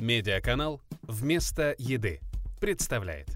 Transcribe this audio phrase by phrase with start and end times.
[0.00, 2.20] Медиаканал «Вместо еды»
[2.60, 3.28] представляет.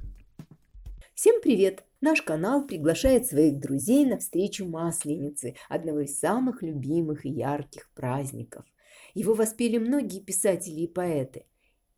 [1.15, 1.85] Всем привет!
[2.03, 8.67] Наш канал приглашает своих друзей на встречу Масленицы, одного из самых любимых и ярких праздников.
[9.15, 11.47] Его воспели многие писатели и поэты.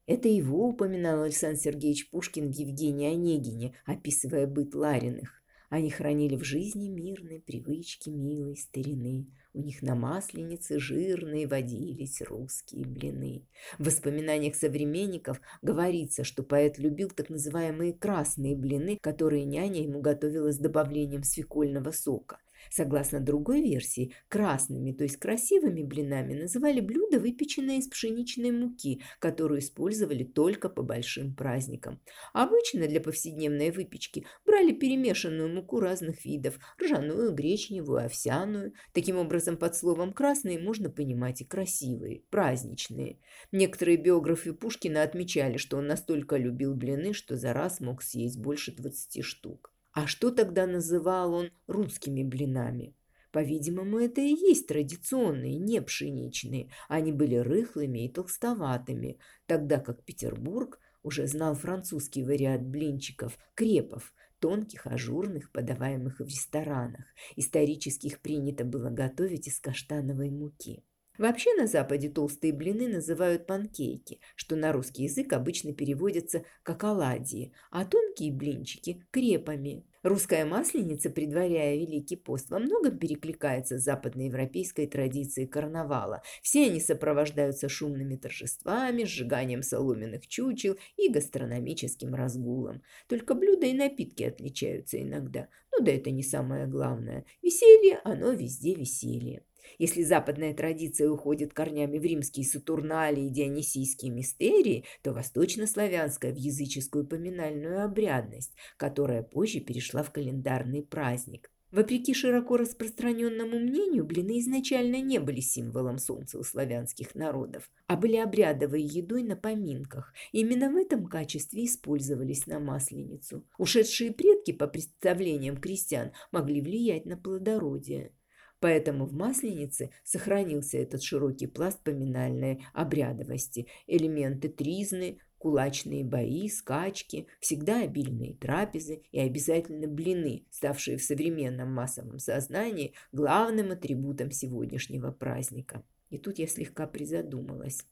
[0.06, 5.42] Это его упоминал Александр Сергеевич Пушкин в Евгении Онегине, описывая быт Лариных.
[5.70, 9.26] Они хранили в жизни мирные привычки милой старины.
[9.54, 13.46] У них на масленице жирные водились русские блины.
[13.78, 20.52] В воспоминаниях современников говорится, что поэт любил так называемые красные блины, которые няня ему готовила
[20.52, 22.38] с добавлением свекольного сока–
[22.70, 29.60] Согласно другой версии, красными, то есть красивыми блинами называли блюда, выпеченные из пшеничной муки, которую
[29.60, 32.00] использовали только по большим праздникам.
[32.32, 38.72] Обычно для повседневной выпечки брали перемешанную муку разных видов– ржаную, гречневую, овсяную.
[38.92, 43.18] Таким образом, под словом «красные» можно понимать и красивые, праздничные.
[43.50, 48.72] Некоторые биографы Пушкина отмечали, что он настолько любил блины, что за раз мог съесть больше
[48.72, 49.71] 20 штук.
[49.92, 52.96] А что тогда называл он русскими блинами?
[53.30, 56.70] По-видимому, это и есть традиционные, не пшеничные.
[56.88, 64.86] Они были рыхлыми и толстоватыми, тогда как Петербург уже знал французский вариант блинчиков– крепов, тонких,
[64.86, 67.04] ажурных, подаваемых в ресторанах.
[67.36, 70.84] Исторически их принято было готовить из каштановой муки.
[71.18, 77.52] Вообще на Западе толстые блины называют панкейки, что на русский язык обычно переводится как оладьи,
[77.70, 79.84] а тонкие блинчики– крепами.
[80.02, 86.22] Русская масленица, предваряя Великий пост, во многом перекликается с западноевропейской традицией карнавала.
[86.42, 92.82] Все они сопровождаются шумными торжествами, сжиганием соломенных чучел и гастрономическим разгулом.
[93.06, 95.46] Только блюда и напитки отличаются иногда.
[95.70, 97.24] Ну да это не самое главное.
[97.40, 99.44] Веселье, оно везде веселье.
[99.78, 107.06] Если западная традиция уходит корнями в римские сатурнали и дионисийские мистерии, то восточнославянская в языческую
[107.06, 111.50] поминальную обрядность, которая позже перешла в календарный праздник.
[111.72, 118.16] Вопреки широко распространенному мнению, блины изначально не были символом солнца у славянских народов, а были
[118.16, 120.12] обрядовой едой на поминках.
[120.32, 123.46] Именно в этом качестве использовались на Масленицу.
[123.56, 128.12] Ушедшие предки, по представлениям крестьян, могли влиять на плодородие.
[128.62, 137.82] Поэтому в Масленице сохранился этот широкий пласт поминальной обрядовости, элементы тризны, кулачные бои, скачки, всегда
[137.82, 145.84] обильные трапезы и обязательно блины, ставшие в современном массовом сознании главным атрибутом сегодняшнего праздника.
[146.10, 147.84] И тут я слегка призадумалась.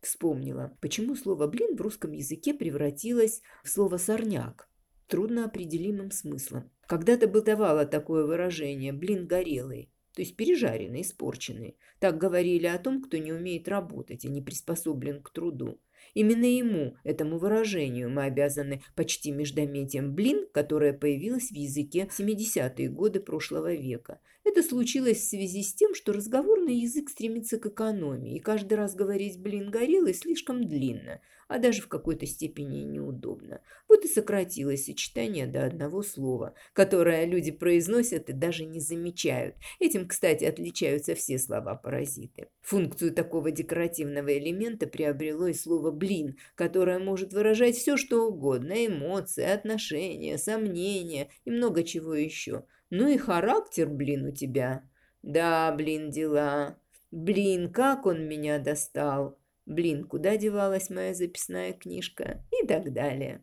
[0.00, 4.68] Вспомнила, почему слово «блин» в русском языке превратилось в слово «сорняк»
[5.06, 6.73] трудноопределимым смыслом.
[6.86, 11.76] Когда-то бытовало такое выражение «блин горелый», то есть пережаренный, испорченный.
[11.98, 15.80] Так говорили о том, кто не умеет работать и не приспособлен к труду.
[16.12, 22.88] Именно ему, этому выражению, мы обязаны почти междометием «блин», которое появилось в языке в 70-е
[22.88, 24.20] годы прошлого века.
[24.44, 28.94] Это случилось в связи с тем, что разговорный язык стремится к экономии, и каждый раз
[28.94, 33.62] говорить «блин горелый» слишком длинно, а даже в какой-то степени неудобно.
[33.88, 39.56] Вот и сократилось сочетание до одного слова, которое люди произносят и даже не замечают.
[39.80, 42.48] Этим, кстати, отличаются все слова-паразиты.
[42.60, 49.44] Функцию такого декоративного элемента приобрело и слово «блин», которое может выражать все, что угодно– эмоции,
[49.44, 52.64] отношения, сомнения и много чего еще.
[52.90, 54.88] Ну и характер, блин, у тебя.
[55.22, 56.78] Да, блин, дела.
[57.10, 59.38] Блин, как он меня достал.
[59.66, 62.44] Блин, куда девалась моя записная книжка?
[62.60, 63.42] И так далее.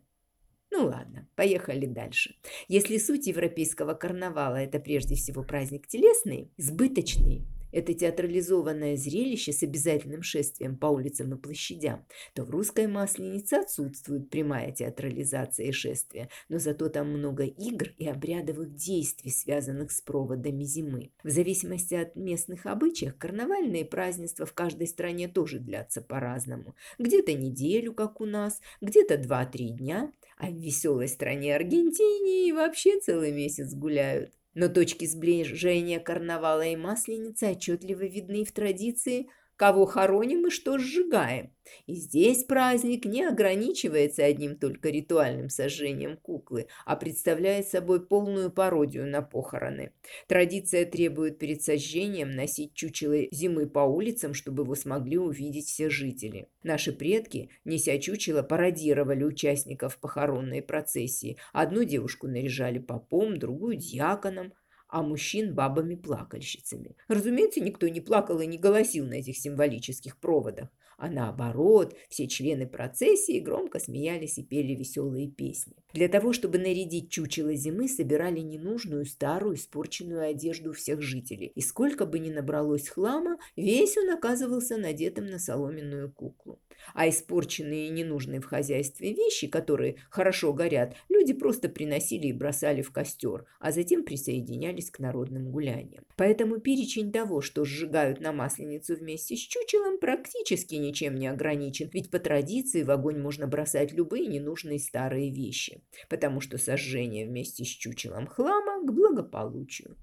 [0.70, 2.36] Ну ладно, поехали дальше.
[2.68, 10.22] Если суть европейского карнавала– это прежде всего праздник телесный, избыточный, это театрализованное зрелище с обязательным
[10.22, 16.58] шествием по улицам и площадям, то в русской масленице отсутствует прямая театрализация и шествия, но
[16.58, 21.10] зато там много игр и обрядовых действий, связанных с проводами зимы.
[21.24, 26.74] В зависимости от местных обычаев, карнавальные празднества в каждой стране тоже длятся по-разному.
[26.98, 33.00] Где-то неделю, как у нас, где-то 2-3 дня, а в веселой стране Аргентине и вообще
[33.00, 34.32] целый месяц гуляют.
[34.54, 39.28] Но точки сближения карнавала и масленицы отчетливо видны в традиции
[39.62, 41.52] кого хороним и что сжигаем.
[41.86, 49.06] И здесь праздник не ограничивается одним только ритуальным сожжением куклы, а представляет собой полную пародию
[49.06, 49.92] на похороны.
[50.26, 56.48] Традиция требует перед сожжением носить чучело зимы по улицам, чтобы его смогли увидеть все жители.
[56.64, 61.36] Наши предки, неся чучело, пародировали участников похоронной процессии.
[61.52, 64.54] Одну девушку наряжали попом, другую дьяконом,
[64.92, 66.96] а мужчин бабами-плакальщицами.
[67.08, 70.68] Разумеется, никто не плакал и не голосил на этих символических проводах.
[70.98, 75.74] а наоборот, все члены процессии громко смеялись и пели веселые песни.
[75.94, 81.50] Для того, чтобы нарядить чучело зимы, собирали ненужную, старую, испорченную одежду всех жителей.
[81.56, 86.60] И сколько бы ни набралось хлама, весь он оказывался надетым на соломенную куклу.
[86.94, 92.82] А испорченные и ненужные в хозяйстве вещи, которые хорошо горят, люди просто приносили и бросали
[92.82, 96.04] в костер, а затем присоединялись к народным гуляниям.
[96.16, 102.10] Поэтому перечень того, что сжигают на масленицу вместе с чучелом, практически ничем не ограничен, ведь
[102.10, 107.68] по традиции в огонь можно бросать любые ненужные старые вещи, потому что сожжение вместе с
[107.68, 109.96] чучелом хлама к благополучию.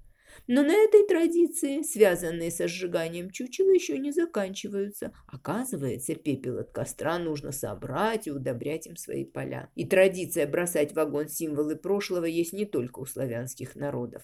[0.46, 5.12] Но на этой традиции, связанные со сжиганием чучела, еще не заканчиваются.
[5.26, 9.70] Оказывается, пепел от костра нужно собрать и удобрять им свои поля.
[9.74, 14.22] И традиция бросать в огонь символы прошлого есть не только у славянских народов.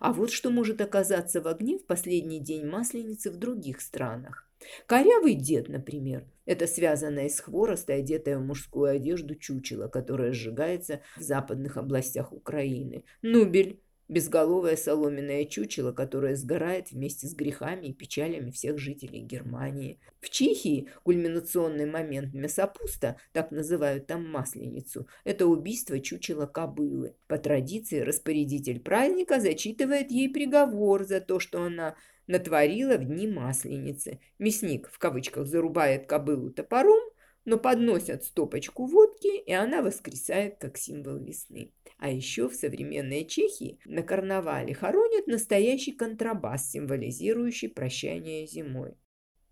[0.00, 4.48] А вот что может оказаться в огне в последний день Масленицы в других странах.
[4.86, 11.22] Корявый дед, например, это связанное с хвороста, одетое в мужскую одежду чучело, которое сжигается в
[11.22, 13.04] западных областях Украины.
[13.22, 13.80] Нубель
[14.12, 19.98] безголовое соломенное чучело, которое сгорает вместе с грехами и печалями всех жителей Германии.
[20.20, 27.16] В Чехии кульминационный момент мясопуста, так называют там масленицу, это убийство чучела кобылы.
[27.26, 34.20] По традиции распорядитель праздника зачитывает ей приговор за то, что она натворила в дни масленицы.
[34.38, 37.00] Мясник в кавычках зарубает кобылу топором,
[37.44, 41.72] но подносят стопочку водки, и она воскресает как символ весны.
[41.98, 48.94] А еще в современной Чехии на карнавале хоронят настоящий контрабас, символизирующий прощание зимой.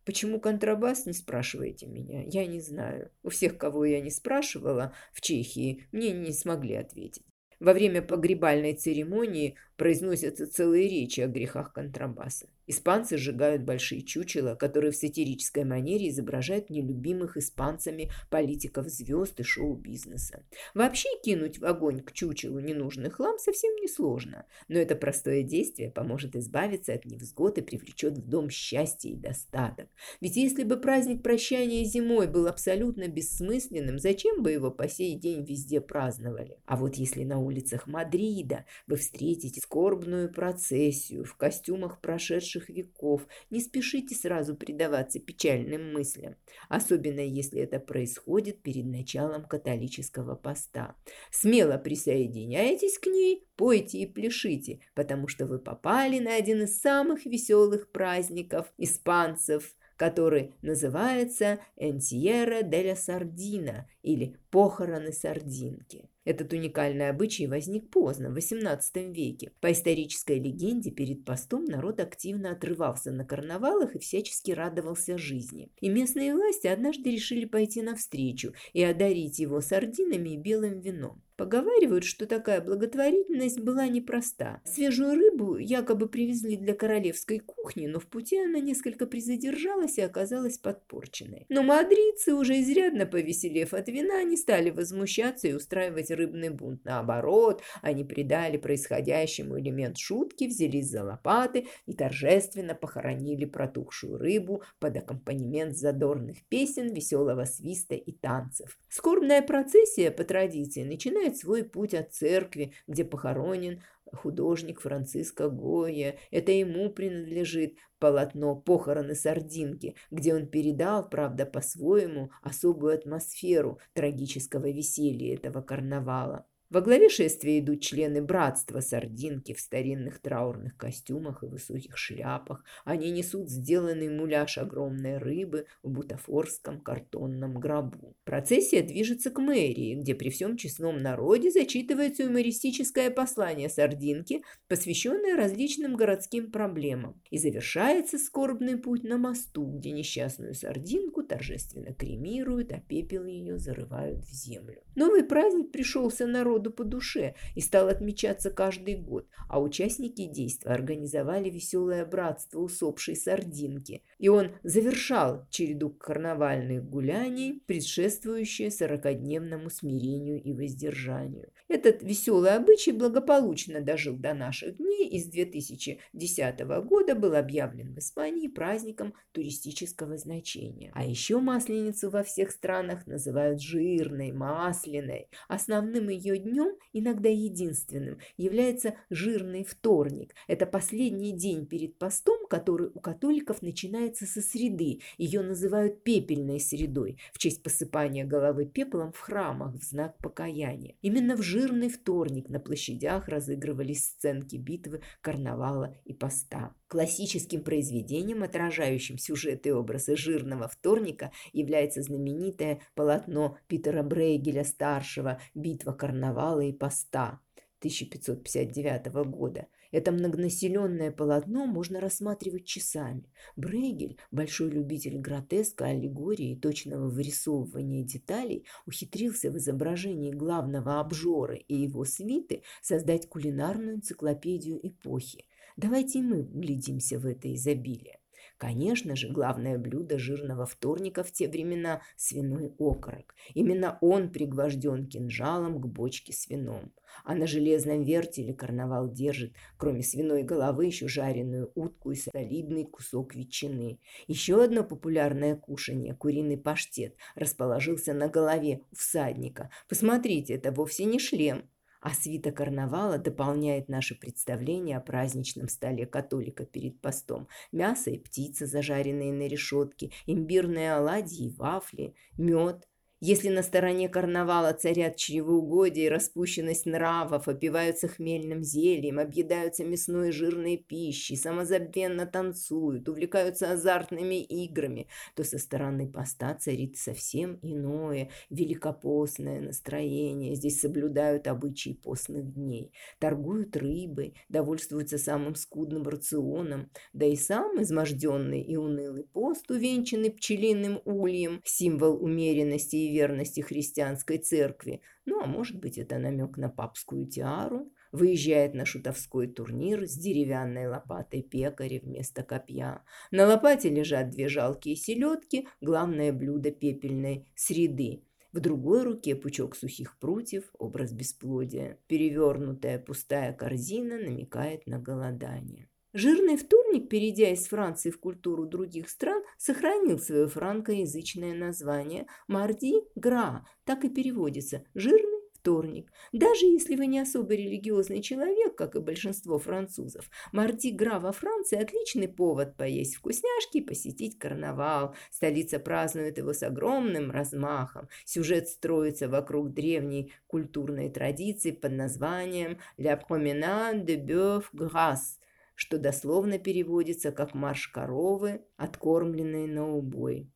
[0.04, 3.12] Почему контрабас, не спрашивайте меня, я не знаю.
[3.22, 7.22] У всех, кого я не спрашивала в Чехии, мне не смогли ответить.
[7.60, 12.48] Во время погребальной церемонии произносятся целые речи о грехах контрабаса.
[12.66, 20.44] Испанцы сжигают большие чучела, которые в сатирической манере изображают нелюбимых испанцами политиков звезд и шоу-бизнеса.
[20.72, 26.36] Вообще кинуть в огонь к чучелу ненужный хлам совсем несложно, но это простое действие поможет
[26.36, 29.88] избавиться от невзгод и привлечет в дом счастье и достаток.
[30.20, 35.44] Ведь если бы праздник прощания зимой был абсолютно бессмысленным, зачем бы его по сей день
[35.44, 36.58] везде праздновали?
[36.66, 43.26] А вот если на улицах Мадрида вы встретите скорбную процессию в костюмах прошедших веков.
[43.50, 46.36] Не спешите сразу предаваться печальным мыслям,
[46.68, 50.94] особенно если это происходит перед началом католического поста.
[51.32, 57.26] Смело присоединяйтесь к ней, пойте и пляшите, потому что вы попали на один из самых
[57.26, 66.09] веселых праздников испанцев– который называется «Энтьера де ла Сардина» или «Похороны сардинки».
[66.24, 69.52] Этот уникальный обычай возник поздно, в XVIII веке.
[69.60, 75.70] По исторической легенде, перед постом народ активно отрывался на карнавалах и всячески радовался жизни.
[75.80, 81.22] И местные власти однажды решили пойти навстречу и одарить его сардинами и белым вином.
[81.40, 84.60] Поговаривают, что такая благотворительность была непроста.
[84.66, 90.58] Свежую рыбу якобы привезли для королевской кухни, но в пути она несколько призадержалась и оказалась
[90.58, 91.46] подпорченной.
[91.48, 96.84] Но мадридцы, уже изрядно повеселев от вина, не стали возмущаться и устраивать рыбный бунт.
[96.84, 104.98] Наоборот, они придали происходящему элемент шутки, взялись за лопаты и торжественно похоронили протухшую рыбу под
[104.98, 108.78] аккомпанемент задорных песен, веселого свиста и танцев.
[108.90, 113.82] Скорбная процессия по традиции начинает начинает свой путь от церкви, где похоронен
[114.12, 116.16] художник Франциско Гойя.
[116.30, 125.34] Это ему принадлежит полотно «Похороны сардинки», где он передал, правда, по-своему, особую атмосферу трагического веселья
[125.34, 126.46] этого карнавала.
[126.70, 132.62] Во главе шествия идут члены братства сардинки в старинных траурных костюмах и высоких шляпах.
[132.84, 138.14] Они несут сделанный муляж огромной рыбы в бутафорском картонном гробу.
[138.22, 145.96] Процессия движется к мэрии, где при всем честном народе зачитывается юмористическое послание сардинки, посвященное различным
[145.96, 147.20] городским проблемам.
[147.30, 154.22] И завершается скорбный путь на мосту, где несчастную сардинку торжественно кремируют, а пепел ее зарывают
[154.22, 154.84] в землю.
[154.94, 160.72] Новый праздник пришелся народу народу по душе и стал отмечаться каждый год, а участники действа
[160.72, 170.52] организовали веселое братство усопшей сардинки, и он завершал череду карнавальных гуляний, предшествующие сорокодневному смирению и
[170.52, 171.50] воздержанию.
[171.68, 177.98] Этот веселый обычай благополучно дожил до наших дней и с 2010 года был объявлен в
[177.98, 180.90] Испании праздником туристического значения.
[180.94, 185.28] А еще масленицу во всех странах называют жирной, масляной.
[185.48, 190.34] Основным ее днем днем, иногда единственным, является жирный вторник.
[190.46, 195.00] Это последний день перед постом, который у католиков начинается со среды.
[195.18, 200.96] Ее называют пепельной средой в честь посыпания головы пеплом в храмах в знак покаяния.
[201.02, 206.74] Именно в жирный вторник на площадях разыгрывались сценки битвы, карнавала и поста.
[206.90, 216.62] Классическим произведением, отражающим сюжет и образы жирного вторника, является знаменитое полотно Питера Брейгеля-старшего «Битва карнавала
[216.62, 217.38] и поста»
[217.78, 219.68] 1559 года.
[219.92, 223.22] Это многонаселенное полотно можно рассматривать часами.
[223.54, 231.76] Брейгель, большой любитель гротеска, аллегории и точного вырисовывания деталей, ухитрился в изображении главного обжора и
[231.76, 235.44] его свиты создать кулинарную энциклопедию эпохи.
[235.82, 238.18] Давайте мы вглядимся в это изобилие.
[238.58, 243.34] Конечно же, главное блюдо жирного вторника в те времена– свиной окорок.
[243.54, 246.92] Именно он пригвожден кинжалом к бочке с вином.
[247.24, 253.34] А на железном вертеле карнавал держит, кроме свиной головы, еще жареную утку и солидный кусок
[253.34, 254.00] ветчины.
[254.26, 259.70] Еще одно популярное кушанье– куриный паштет– расположился на голове у всадника.
[259.88, 261.70] Посмотрите, это вовсе не шлем.
[262.00, 267.48] А свита карнавала дополняет наше представление о праздничном столе католика перед постом.
[267.72, 272.88] Мясо и птица, зажаренные на решетке, имбирные оладьи и вафли, мед,
[273.20, 280.32] если на стороне карнавала царят чревоугодие и распущенность нравов, опиваются хмельным зельем, объедаются мясной и
[280.32, 289.60] жирной пищей, самозабвенно танцуют, увлекаются азартными играми, то со стороны поста царит совсем иное, великопостное
[289.60, 290.54] настроение.
[290.54, 298.62] Здесь соблюдают обычаи постных дней, торгуют рыбой, довольствуются самым скудным рационом, да и сам изможденный
[298.62, 305.02] и унылый пост, увенчанный пчелиным ульем, символ умеренности и верности христианской церкви.
[305.24, 307.92] Ну, а может быть, это намек на папскую тиару.
[308.12, 313.04] Выезжает на шутовской турнир с деревянной лопатой пекаря вместо копья.
[313.30, 318.24] На лопате лежат две жалкие селедки, главное блюдо пепельной среды.
[318.52, 321.98] В другой руке пучок сухих прутьев, образ бесплодия.
[322.08, 325.89] Перевернутая пустая корзина намекает на голодание.
[326.12, 333.64] Жирный вторник, перейдя из Франции в культуру других стран, сохранил свое франкоязычное название «Марди Гра»,
[333.84, 336.10] так и переводится «жирный вторник».
[336.32, 341.78] Даже если вы не особо религиозный человек, как и большинство французов, Марди Гра во Франции–
[341.80, 345.14] отличный повод поесть вкусняшки и посетить карнавал.
[345.30, 348.08] Столица празднует его с огромным размахом.
[348.24, 355.36] Сюжет строится вокруг древней культурной традиции под названием «La promenade de Bœuf Grasse»,
[355.80, 360.52] что дословно переводится как «марш коровы, откормленные на убой».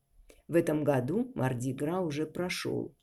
[0.47, 2.95] В этом году Мардигра уже прошел,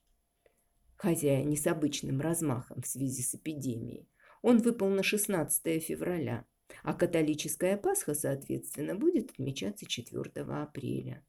[0.95, 4.09] хотя не с обычным размахом в связи с эпидемией.
[4.41, 6.47] Он выпал на 16 февраля,
[6.85, 11.27] а католическая Пасха, соответственно, будет отмечаться 4 апреля.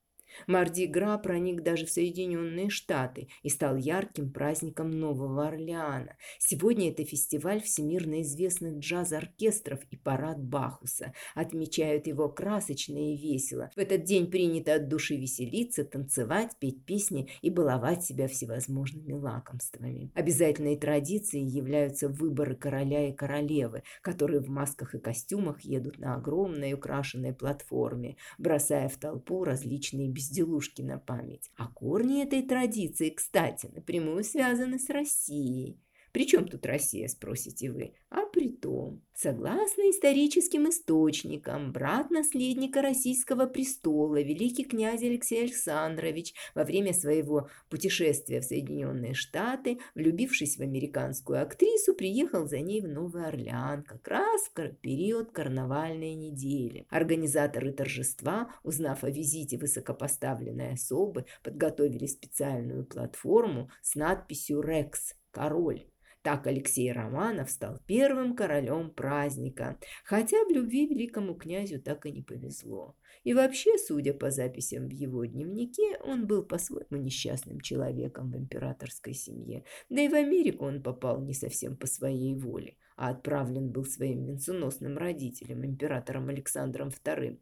[0.48, 6.16] Марди-Гра проник даже в Соединенные Штаты и стал ярким праздником Нового Орлеана.
[6.40, 11.14] Сегодня это фестиваль всемирно известных джаз-оркестров и парад Бахуса.
[11.36, 13.70] Отмечают его красочно и весело.
[13.76, 20.12] В этот день принято от души веселиться, танцевать, петь песни и баловать себя всевозможными лакомствами.
[20.16, 26.74] Обязательной традицией являются выборы короля и королевы, которые в масках и костюмах едут на огромной
[26.74, 31.52] украшенной платформе, бросая в толпу различные безделушки безделушки на память.
[31.58, 35.80] А корни этой традиции, кстати, напрямую связаны с Россией.
[36.14, 37.96] При чем тут Россия, спросите вы?
[38.12, 46.66] А при том, согласно историческим источникам, брат наследника российского престола, великий князь Алексей Александрович, во
[46.66, 53.26] время своего путешествия в Соединенные Штаты, влюбившись в американскую актрису, приехал за ней в Новый
[53.26, 56.86] Орлеан, как раз в период карнавальной недели.
[56.92, 65.88] Организаторы торжества, узнав о визите высокопоставленной особы, подготовили специальную платформу с надписью «Рекс»– «Король».
[66.24, 72.22] Так Алексей Романов стал первым королем праздника, хотя в любви великому князю так и не
[72.22, 72.96] повезло.
[73.26, 79.14] И вообще, судя по записям в его дневнике, он был по-своему несчастным человеком в императорской
[79.14, 79.66] семье.
[79.90, 84.26] Да и в Америку он попал не совсем по своей воле, а отправлен был своим
[84.26, 87.38] венценосным родителем, императором Александром II.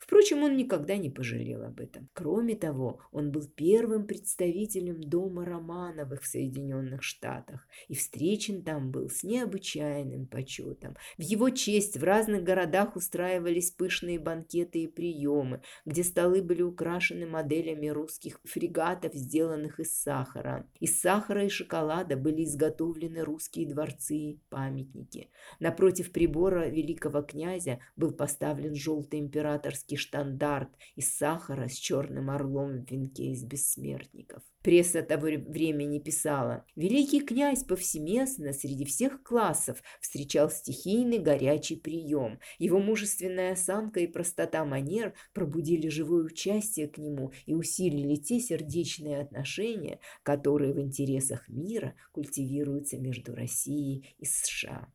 [0.00, 2.08] Впрочем, он никогда не пожалел об этом.
[2.12, 9.08] Кроме того, он был первым представителем дома Романовых в Соединенных Штатах и встречен там был
[9.08, 10.96] с необычайным почетом.
[11.18, 17.26] В его честь в разных городах устраивались пышные банкеты и приемы, где столы были украшены
[17.26, 20.68] моделями русских фрегатов, сделанных из сахара.
[20.80, 25.30] Из сахара и шоколада были изготовлены русские дворцы и памятники.
[25.60, 32.84] Напротив прибора великого князя был поставлен желтый император императорский штандарт из сахара с черным орлом
[32.84, 34.42] в венке из бессмертников.
[34.62, 42.40] Пресса того времени писала, «Великий князь повсеместно среди всех классов встречал стихийный горячий прием.
[42.58, 49.20] Его мужественная осанка и простота манер пробудили живое участие к нему и усилили те сердечные
[49.20, 54.92] отношения, которые в интересах мира культивируются между Россией и США».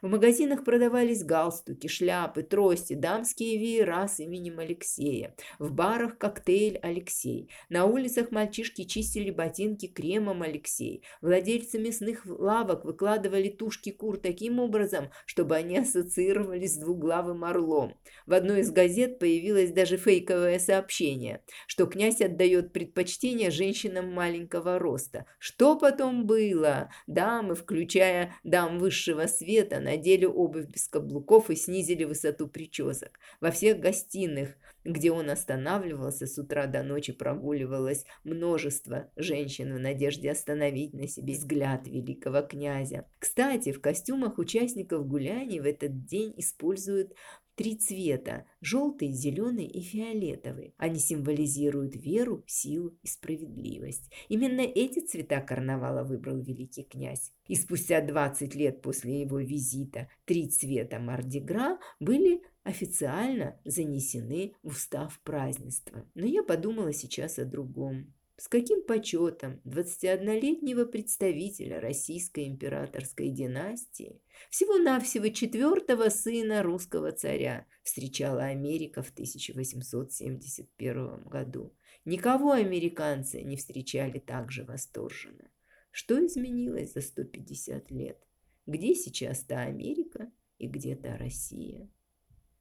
[0.00, 5.34] В магазинах продавались галстуки, шляпы, трости, дамские веера с именем Алексея.
[5.58, 7.50] В барах коктейль Алексей.
[7.68, 11.02] На улицах мальчишки чистили ботинки кремом Алексей.
[11.20, 17.98] Владельцы мясных лавок выкладывали тушки кур таким образом, чтобы они ассоциировались с двуглавым орлом.
[18.24, 25.26] В одной из газет появилось даже фейковое сообщение, что князь отдает предпочтение женщинам маленького роста.
[25.40, 26.88] Что потом было?
[27.08, 33.18] Дамы, включая дам высшего света, надели обувь без каблуков и снизили высоту причесок.
[33.40, 34.50] Во всех гостиных,
[34.84, 41.32] где он останавливался, с утра до ночи прогуливалось множество женщин в надежде остановить на себе
[41.32, 43.06] взгляд великого князя.
[43.18, 47.14] Кстати, в костюмах участников гуляний в этот день используют
[47.58, 50.74] три цвета– желтый, зеленый и фиолетовый.
[50.78, 54.12] Они символизируют веру, силу и справедливость.
[54.28, 57.32] Именно эти цвета карнавала выбрал великий князь.
[57.48, 65.20] И спустя 20 лет после его визита три цвета Мардигра были официально занесены в устав
[65.24, 66.08] празднества.
[66.14, 68.14] Но я подумала сейчас о другом.
[68.40, 79.02] С каким почетом 21-летнего представителя российской императорской династии, всего-навсего четвертого сына русского царя, встречала Америка
[79.02, 81.74] в 1871 году.
[82.04, 85.50] Никого американцы не встречали так же восторженно.
[85.90, 88.24] Что изменилось за 150 лет?
[88.66, 91.90] Где сейчас та Америка и где та Россия?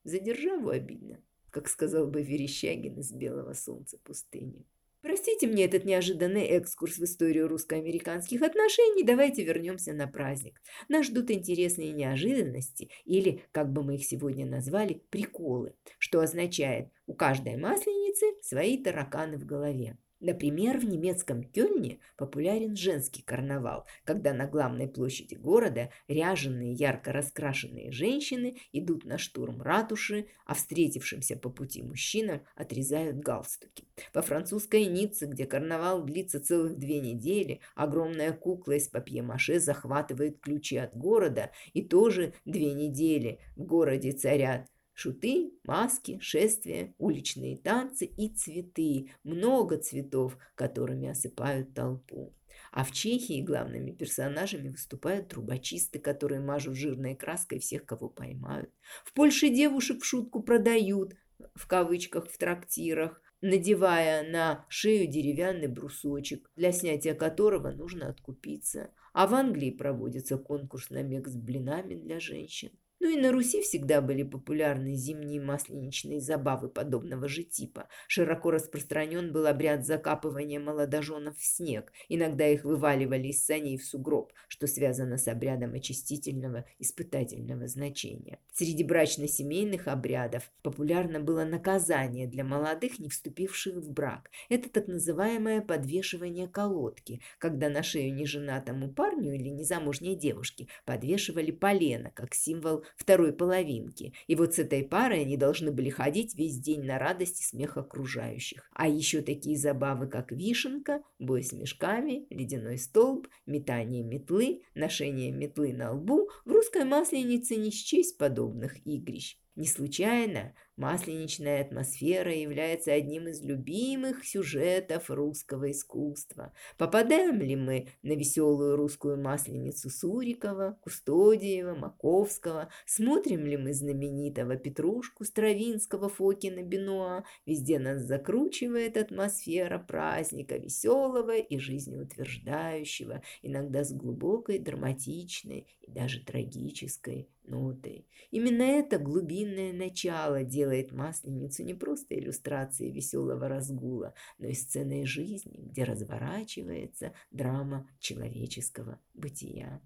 [0.03, 4.65] За державу обидно, как сказал бы Верещагин из «Белого солнца пустыни».
[5.07, 9.05] Простите мне этот неожиданный экскурс в историю русско-американских отношений.
[9.05, 10.62] Давайте вернемся на праздник.
[10.89, 17.13] Нас ждут интересные неожиданности, или, как бы мы их сегодня назвали, приколы, что означает у
[17.13, 19.97] каждой масленицы свои тараканы в голове.
[20.19, 27.91] Например, в немецком Кёльне популярен женский карнавал, когда на главной площади города ряженые ярко раскрашенные
[27.91, 33.86] женщины идут на штурм ратуши, а встретившимся по пути мужчинам отрезают галстуки.
[34.13, 40.77] Во французской Ницце, где карнавал длится целых две недели, огромная кукла из папье-маше захватывает ключи
[40.77, 44.67] от города, и тоже две недели в городе царят
[44.99, 49.12] Шуты, маски, шествия, уличные танцы и цветы.
[49.23, 52.33] Много цветов, которыми осыпают толпу.
[52.71, 58.71] А в Чехии главными персонажами выступают трубочисты, которые мажут жирной краской всех, кого поймают.
[59.05, 61.13] В Польше девушек в шутку продают,
[61.53, 68.89] в кавычках, в трактирах, надевая на шею деревянный брусочек, для снятия которого нужно откупиться.
[69.13, 72.71] А в Англии проводится конкурс на мег с блинами для женщин.
[72.99, 77.88] Ну и на Руси всегда были популярны зимние масленичные забавы подобного же типа.
[78.07, 81.93] Широко распространен был обряд закапывания молодоженов в снег.
[82.10, 88.39] Иногда их вываливали из саней в сугроб, что связано с обрядом очистительного испытательного значения.
[88.51, 94.31] Среди брачно-семейных обрядов популярно было наказание для молодых, не вступивших в брак.
[94.49, 102.12] Это так называемое подвешивание колодки, когда на шею неженатому парню или незамужней девушке подвешивали полено,
[102.15, 104.13] как символ второй половинки.
[104.27, 107.77] И вот с этой парой они должны были ходить весь день на радость и смех
[107.77, 108.69] окружающих.
[108.73, 115.73] А еще такие забавы, как вишенка, бой с мешками, ледяной столб, метание метлы, ношение метлы
[115.73, 119.38] на лбу в русской масленице не счесть подобных игрищ.
[119.55, 126.53] Не случайно Масленичная атмосфера является одним из любимых сюжетов русского искусства.
[126.77, 132.69] Попадаем ли мы на веселую русскую масленицу Сурикова, Кустодиева, Маковского?
[132.85, 137.23] Смотрим ли мы знаменитого Петрушку, Стравинского, Фокина, Бенуа?
[137.47, 147.29] Везде нас закручивает атмосфера праздника, веселого и жизнеутверждающего, иногда с глубокой, драматичной и даже трагической
[147.47, 148.05] нотой.
[148.29, 155.06] Именно это глубинное начало делает делает Масленицу не просто иллюстрацией веселого разгула, но и сценой
[155.06, 159.82] жизни, где разворачивается драма человеческого бытия.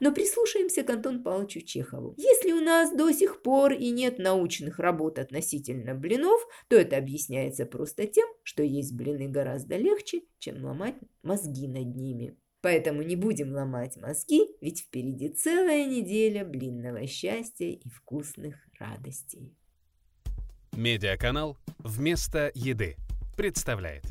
[0.00, 2.14] Но прислушаемся к Антону Павловичу Чехову.
[2.18, 7.66] Если у нас до сих пор и нет научных работ относительно блинов, то это объясняется
[7.66, 12.36] просто тем, что есть блины гораздо легче, чем ломать мозги над ними.
[12.62, 19.56] Поэтому не будем ломать мозги, ведь впереди целая неделя блинного счастья и вкусных радостей.
[20.76, 22.96] Медиаканал «Вместо еды»
[23.34, 24.04] представляет.